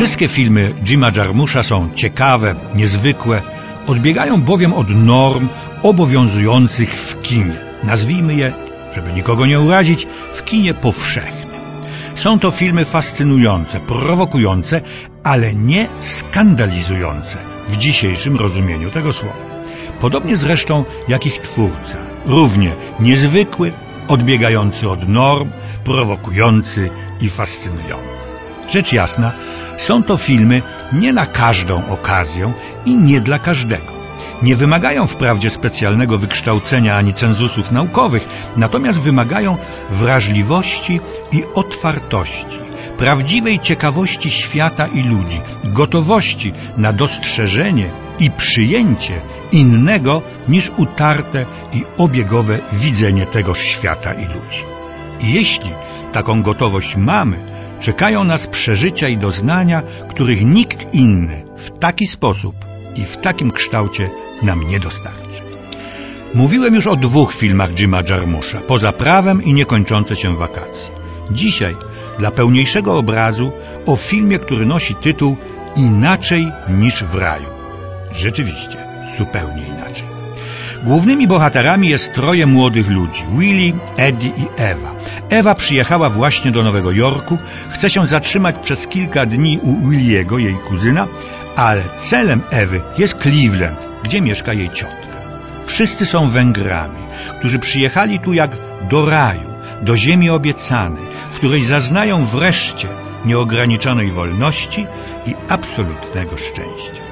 Wszystkie 0.00 0.28
filmy 0.28 0.74
Jima 0.84 1.10
Jarmusza 1.16 1.62
są 1.62 1.88
ciekawe, 1.94 2.54
niezwykłe, 2.74 3.42
odbiegają 3.86 4.42
bowiem 4.42 4.72
od 4.72 4.90
norm 4.90 5.48
obowiązujących 5.82 6.94
w 6.94 7.22
kinie. 7.22 7.56
Nazwijmy 7.84 8.34
je, 8.34 8.52
żeby 8.94 9.12
nikogo 9.12 9.46
nie 9.46 9.60
urazić, 9.60 10.06
w 10.34 10.44
kinie 10.44 10.74
powszechnym. 10.74 11.60
Są 12.14 12.38
to 12.38 12.50
filmy 12.50 12.84
fascynujące, 12.84 13.80
prowokujące, 13.80 14.80
ale 15.22 15.54
nie 15.54 15.88
skandalizujące 15.98 17.38
w 17.68 17.76
dzisiejszym 17.76 18.36
rozumieniu 18.36 18.90
tego 18.90 19.12
słowa. 19.12 19.36
Podobnie 20.00 20.36
zresztą 20.36 20.84
jak 21.08 21.26
ich 21.26 21.38
twórca, 21.38 21.96
równie 22.26 22.72
niezwykły, 23.00 23.72
odbiegający 24.08 24.88
od 24.88 25.08
norm, 25.08 25.50
prowokujący 25.84 26.90
i 27.20 27.28
fascynujący. 27.28 28.39
Rzecz 28.70 28.92
jasna, 28.92 29.32
są 29.78 30.02
to 30.02 30.16
filmy 30.16 30.62
nie 30.92 31.12
na 31.12 31.26
każdą 31.26 31.88
okazję 31.88 32.52
i 32.86 32.96
nie 32.96 33.20
dla 33.20 33.38
każdego. 33.38 34.00
Nie 34.42 34.56
wymagają 34.56 35.06
wprawdzie 35.06 35.50
specjalnego 35.50 36.18
wykształcenia 36.18 36.94
ani 36.96 37.14
cenzusów 37.14 37.72
naukowych, 37.72 38.28
natomiast 38.56 39.00
wymagają 39.00 39.56
wrażliwości 39.90 41.00
i 41.32 41.44
otwartości, 41.54 42.58
prawdziwej 42.98 43.58
ciekawości 43.58 44.30
świata 44.30 44.86
i 44.86 45.02
ludzi, 45.02 45.40
gotowości 45.64 46.52
na 46.76 46.92
dostrzeżenie 46.92 47.90
i 48.20 48.30
przyjęcie 48.30 49.20
innego 49.52 50.22
niż 50.48 50.70
utarte 50.76 51.46
i 51.72 51.84
obiegowe 51.98 52.58
widzenie 52.72 53.26
tegoż 53.26 53.58
świata 53.58 54.14
i 54.14 54.24
ludzi. 54.24 54.62
I 55.20 55.32
jeśli 55.32 55.70
taką 56.12 56.42
gotowość 56.42 56.96
mamy, 56.96 57.49
czekają 57.80 58.24
nas 58.24 58.46
przeżycia 58.46 59.08
i 59.08 59.16
doznania, 59.16 59.82
których 60.08 60.46
nikt 60.46 60.94
inny 60.94 61.44
w 61.56 61.70
taki 61.78 62.06
sposób 62.06 62.54
i 62.96 63.04
w 63.04 63.16
takim 63.16 63.50
kształcie 63.50 64.10
nam 64.42 64.68
nie 64.68 64.80
dostarczy. 64.80 65.42
Mówiłem 66.34 66.74
już 66.74 66.86
o 66.86 66.96
dwóch 66.96 67.34
filmach 67.34 67.70
Jima 67.70 68.02
Jarmusza, 68.10 68.60
Poza 68.60 68.92
prawem 68.92 69.42
i 69.42 69.52
Niekończące 69.52 70.16
się 70.16 70.36
wakacje. 70.36 70.90
Dzisiaj, 71.30 71.76
dla 72.18 72.30
pełniejszego 72.30 72.98
obrazu, 72.98 73.52
o 73.86 73.96
filmie, 73.96 74.38
który 74.38 74.66
nosi 74.66 74.94
tytuł 74.94 75.36
Inaczej 75.76 76.52
niż 76.68 77.04
w 77.04 77.14
raju. 77.14 77.48
Rzeczywiście, 78.12 78.76
zupełnie 79.18 79.62
inaczej. 79.66 80.19
Głównymi 80.82 81.28
bohaterami 81.28 81.88
jest 81.88 82.14
troje 82.14 82.46
młodych 82.46 82.90
ludzi, 82.90 83.24
Willy, 83.38 83.72
Eddie 83.96 84.28
i 84.28 84.46
Ewa. 84.56 84.92
Ewa 85.30 85.54
przyjechała 85.54 86.08
właśnie 86.08 86.50
do 86.50 86.62
Nowego 86.62 86.92
Jorku, 86.92 87.38
chce 87.70 87.90
się 87.90 88.06
zatrzymać 88.06 88.56
przez 88.58 88.86
kilka 88.86 89.26
dni 89.26 89.58
u 89.62 89.88
Williego, 89.88 90.38
jej 90.38 90.54
kuzyna, 90.54 91.06
ale 91.56 91.82
celem 92.00 92.42
Ewy 92.50 92.80
jest 92.98 93.18
Cleveland, 93.22 93.78
gdzie 94.02 94.20
mieszka 94.20 94.52
jej 94.52 94.70
ciotka. 94.70 95.16
Wszyscy 95.66 96.06
są 96.06 96.28
Węgrami, 96.28 97.02
którzy 97.38 97.58
przyjechali 97.58 98.20
tu 98.20 98.32
jak 98.32 98.50
do 98.90 99.06
raju, 99.06 99.50
do 99.82 99.96
ziemi 99.96 100.30
obiecanej, 100.30 101.06
w 101.30 101.36
której 101.36 101.64
zaznają 101.64 102.24
wreszcie 102.24 102.88
nieograniczonej 103.24 104.10
wolności 104.10 104.86
i 105.26 105.34
absolutnego 105.48 106.36
szczęścia. 106.36 107.02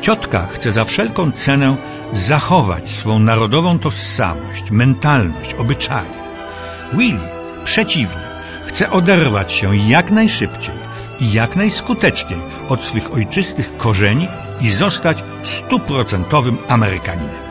Ciotka 0.00 0.46
chce 0.52 0.72
za 0.72 0.84
wszelką 0.84 1.32
cenę 1.32 1.76
zachować 2.12 2.90
swą 2.90 3.18
narodową 3.18 3.78
tożsamość, 3.78 4.70
mentalność, 4.70 5.54
obyczaje. 5.54 6.10
Willy 6.92 7.28
przeciwnie, 7.64 8.22
chce 8.66 8.90
oderwać 8.90 9.52
się 9.52 9.76
jak 9.76 10.10
najszybciej 10.10 10.74
i 11.20 11.32
jak 11.32 11.56
najskuteczniej 11.56 12.40
od 12.68 12.84
swych 12.84 13.14
ojczystych 13.14 13.76
korzeni 13.76 14.28
i 14.60 14.70
zostać 14.70 15.24
stuprocentowym 15.42 16.58
Amerykaninem. 16.68 17.42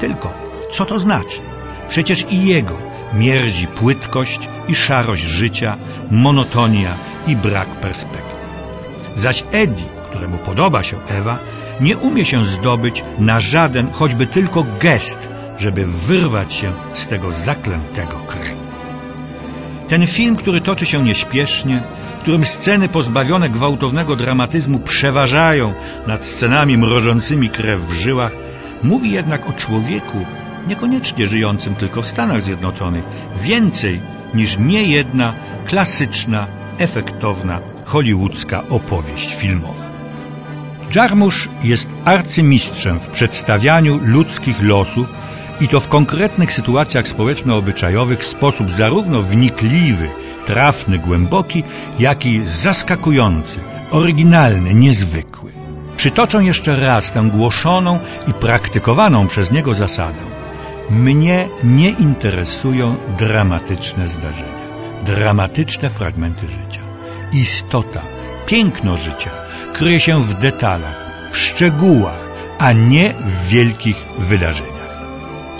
Tylko 0.00 0.32
co 0.72 0.84
to 0.84 0.98
znaczy? 0.98 1.38
Przecież 1.88 2.26
i 2.30 2.46
jego 2.46 2.78
mierdzi 3.14 3.66
płytkość 3.66 4.48
i 4.68 4.74
szarość 4.74 5.22
życia, 5.22 5.76
monotonia 6.10 6.94
i 7.26 7.36
brak 7.36 7.68
perspektyw. 7.68 8.40
Zaś 9.16 9.44
Eddie, 9.52 9.88
któremu 10.10 10.38
podoba 10.38 10.82
się 10.82 10.96
Ewa, 11.08 11.38
nie 11.80 11.96
umie 11.96 12.24
się 12.24 12.44
zdobyć 12.44 13.04
na 13.18 13.40
żaden, 13.40 13.90
choćby 13.92 14.26
tylko 14.26 14.66
gest, 14.80 15.28
żeby 15.58 15.86
wyrwać 15.86 16.52
się 16.54 16.72
z 16.94 17.06
tego 17.06 17.32
zaklętego 17.32 18.16
kręgu. 18.26 18.70
Ten 19.88 20.06
film, 20.06 20.36
który 20.36 20.60
toczy 20.60 20.86
się 20.86 21.04
nieśpiesznie, 21.04 21.82
w 22.18 22.20
którym 22.22 22.46
sceny 22.46 22.88
pozbawione 22.88 23.50
gwałtownego 23.50 24.16
dramatyzmu 24.16 24.78
przeważają 24.78 25.74
nad 26.06 26.26
scenami 26.26 26.78
mrożącymi 26.78 27.50
krew 27.50 27.80
w 27.80 27.92
żyłach, 27.92 28.32
mówi 28.82 29.10
jednak 29.10 29.48
o 29.48 29.52
człowieku, 29.52 30.18
niekoniecznie 30.68 31.28
żyjącym 31.28 31.74
tylko 31.74 32.02
w 32.02 32.06
Stanach 32.06 32.42
Zjednoczonych, 32.42 33.04
więcej 33.42 34.00
niż 34.34 34.58
nie 34.58 34.82
jedna 34.82 35.32
klasyczna, 35.66 36.46
efektowna, 36.78 37.60
hollywoodzka 37.84 38.62
opowieść 38.68 39.34
filmowa. 39.34 39.99
Jarmusz 40.94 41.48
jest 41.64 41.88
arcymistrzem 42.04 43.00
w 43.00 43.08
przedstawianiu 43.08 44.00
ludzkich 44.02 44.62
losów 44.62 45.08
i 45.60 45.68
to 45.68 45.80
w 45.80 45.88
konkretnych 45.88 46.52
sytuacjach 46.52 47.08
społeczno-obyczajowych 47.08 48.20
w 48.20 48.26
sposób 48.26 48.70
zarówno 48.70 49.22
wnikliwy, 49.22 50.08
trafny, 50.46 50.98
głęboki, 50.98 51.62
jak 51.98 52.26
i 52.26 52.44
zaskakujący, 52.44 53.60
oryginalny, 53.90 54.74
niezwykły. 54.74 55.52
Przytoczę 55.96 56.44
jeszcze 56.44 56.76
raz 56.76 57.12
tę 57.12 57.30
głoszoną 57.32 57.98
i 58.28 58.32
praktykowaną 58.32 59.26
przez 59.26 59.50
niego 59.50 59.74
zasadę. 59.74 60.18
Mnie 60.90 61.48
nie 61.64 61.90
interesują 61.90 62.96
dramatyczne 63.18 64.08
zdarzenia, 64.08 64.66
dramatyczne 65.06 65.90
fragmenty 65.90 66.46
życia. 66.46 66.80
Istota, 67.32 68.00
piękno 68.50 68.96
życia 68.96 69.30
kryje 69.72 70.00
się 70.00 70.24
w 70.24 70.34
detalach, 70.34 71.00
w 71.30 71.38
szczegółach, 71.38 72.20
a 72.58 72.72
nie 72.72 73.14
w 73.14 73.48
wielkich 73.48 73.96
wydarzeniach. 74.18 74.90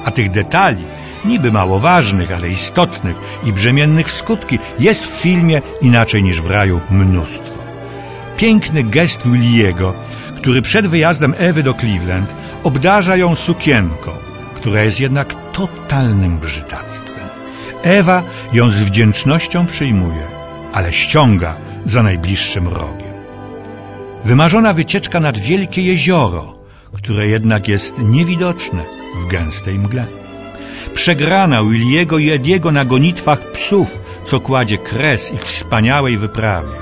A 0.05 0.11
tych 0.11 0.31
detali, 0.31 0.85
niby 1.25 1.53
mało 1.53 1.79
ważnych, 1.79 2.33
ale 2.33 2.49
istotnych 2.49 3.17
i 3.45 3.53
brzemiennych 3.53 4.07
w 4.07 4.17
skutki, 4.17 4.59
jest 4.79 5.07
w 5.07 5.21
filmie 5.21 5.63
inaczej 5.81 6.23
niż 6.23 6.41
w 6.41 6.51
raju 6.51 6.81
mnóstwo. 6.91 7.59
Piękny 8.37 8.85
gest 8.85 9.23
Williego, 9.29 9.95
który 10.37 10.63
przed 10.63 10.87
wyjazdem 10.87 11.35
Ewy 11.39 11.63
do 11.63 11.75
Cleveland 11.75 12.31
obdarza 12.65 13.17
ją 13.17 13.35
sukienką, 13.35 14.11
która 14.55 14.83
jest 14.83 15.01
jednak 15.01 15.35
totalnym 15.53 16.39
brzydactwem. 16.39 17.29
Ewa 17.83 18.23
ją 18.53 18.69
z 18.69 18.83
wdzięcznością 18.83 19.67
przyjmuje, 19.67 20.23
ale 20.73 20.93
ściąga 20.93 21.70
za 21.87 22.03
najbliższym 22.03 22.69
rogiem. 22.69 23.15
Wymarzona 24.25 24.73
wycieczka 24.73 25.21
nad 25.21 25.39
wielkie 25.39 25.83
jezioro, 25.83 26.55
które 26.93 27.29
jednak 27.29 27.69
jest 27.69 27.99
niewidoczne 27.99 28.83
w 29.17 29.27
gęstej 29.27 29.79
mgle. 29.79 30.07
Przegrana 30.95 31.63
Williego 31.63 32.19
i 32.19 32.31
Ediego 32.31 32.71
na 32.71 32.85
gonitwach 32.85 33.53
psów, 33.53 34.01
co 34.27 34.41
kładzie 34.41 34.79
kres 34.79 35.33
ich 35.33 35.43
wspaniałej 35.43 36.19
wyprawie. 36.19 36.77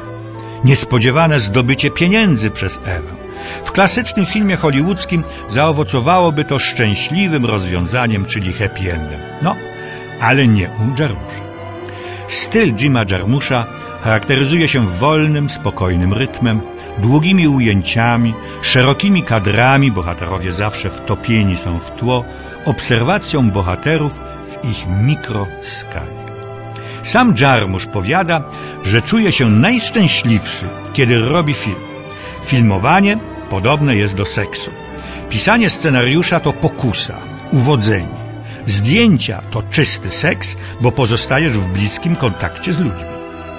Niespodziewane 0.65 1.39
zdobycie 1.39 1.91
pieniędzy 1.91 2.51
przez 2.51 2.79
Ewę. 2.85 3.29
W 3.65 3.73
klasycznym 3.73 4.27
filmie 4.27 4.57
hollywoodzkim 4.57 5.25
zaowocowałoby 5.49 6.45
to 6.45 6.59
szczęśliwym 6.59 7.47
rozwiązaniem, 7.47 8.25
czyli 8.25 8.53
happy 8.53 8.93
endem. 8.93 9.21
No, 9.43 9.57
ale 10.21 10.49
nie 10.49 10.69
u 10.69 11.01
Jarmusza. 11.01 11.48
Styl 12.29 12.75
Jima 12.75 13.05
Jarmusza 13.11 13.67
charakteryzuje 14.01 14.69
się 14.69 14.87
wolnym, 14.87 15.51
spokojnym 15.51 16.13
rytmem, 16.13 16.61
długimi 16.99 17.49
ujęciami, 17.49 18.35
szerokimi 18.63 19.23
kadrami, 19.23 19.93
bohaterowie 19.93 20.53
zawsze 20.53 20.91
wtopieni 20.91 21.57
są 21.57 21.79
w 21.79 21.91
tło, 21.91 22.25
obserwacją 22.65 23.51
bohaterów 23.51 24.21
w 24.45 24.65
ich 24.71 24.87
mikroskali. 25.03 26.19
Sam 27.03 27.35
Jarmusz 27.41 27.87
powiada, 27.87 28.43
że 28.85 29.01
czuje 29.01 29.33
się 29.33 29.51
najszczęśliwszy, 29.51 30.67
kiedy 30.93 31.19
robi 31.19 31.55
film. 31.55 31.77
Filmowanie 32.45 33.17
podobne 33.51 33.97
jest 33.97 34.17
do 34.17 34.27
seksu. 34.27 34.71
Pisanie 35.31 35.71
scenariusza 35.71 36.41
to 36.41 36.53
pokusa, 36.53 37.15
uwodzenie. 37.53 38.28
Zdjęcia 38.69 39.43
to 39.51 39.63
czysty 39.63 40.11
seks, 40.11 40.57
bo 40.81 40.93
pozostajesz 40.93 41.53
w 41.53 41.69
bliskim 41.69 42.17
kontakcie 42.17 42.73
z 42.73 42.79
ludźmi. 42.79 43.09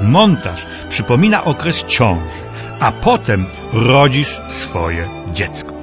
Montaż 0.01 0.65
przypomina 0.89 1.43
okres 1.43 1.83
ciąży, 1.87 2.41
a 2.79 2.91
potem 2.91 3.45
rodzisz 3.73 4.39
swoje 4.49 5.09
dziecko. 5.33 5.73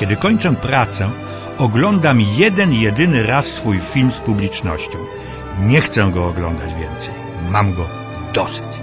Kiedy 0.00 0.16
kończę 0.16 0.54
pracę, 0.54 1.10
oglądam 1.58 2.20
jeden 2.20 2.72
jedyny 2.72 3.26
raz 3.26 3.46
swój 3.46 3.80
film 3.80 4.12
z 4.12 4.16
publicznością. 4.16 4.98
Nie 5.60 5.80
chcę 5.80 6.10
go 6.10 6.28
oglądać 6.28 6.74
więcej. 6.74 7.14
Mam 7.50 7.74
go 7.74 7.84
dosyć. 8.34 8.80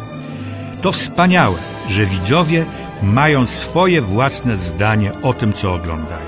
To 0.82 0.92
wspaniałe, 0.92 1.58
że 1.90 2.06
widzowie 2.06 2.66
mają 3.04 3.46
swoje 3.46 4.02
własne 4.02 4.58
zdanie 4.58 5.12
o 5.22 5.34
tym, 5.34 5.54
co 5.54 5.74
oglądają. 5.74 6.28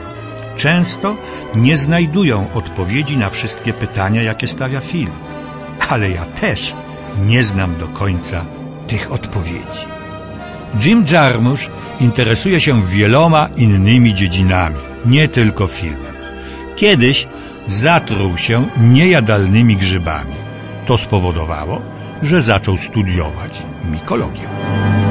Często 0.60 1.16
nie 1.56 1.78
znajdują 1.78 2.48
odpowiedzi 2.54 3.18
na 3.18 3.30
wszystkie 3.30 3.74
pytania, 3.74 4.22
jakie 4.24 4.48
stawia 4.48 4.80
film. 4.80 5.12
Ale 5.90 6.10
ja 6.10 6.26
też 6.26 6.76
nie 7.28 7.44
znam 7.44 7.76
do 7.80 7.88
końca 7.88 8.46
tych 8.88 9.12
odpowiedzi. 9.12 9.86
Jim 10.86 11.06
Jarmusch 11.12 11.70
interesuje 12.02 12.60
się 12.60 12.82
wieloma 12.82 13.50
innymi 13.58 14.14
dziedzinami, 14.14 14.80
nie 15.06 15.28
tylko 15.28 15.68
filmem. 15.68 16.16
Kiedyś 16.76 17.28
zatruł 17.68 18.38
się 18.38 18.66
niejadalnymi 18.78 19.78
grzybami. 19.78 20.36
To 20.86 20.98
spowodowało, 20.98 21.82
że 22.22 22.42
zaczął 22.42 22.78
studiować 22.78 23.64
mikologię. 23.92 25.09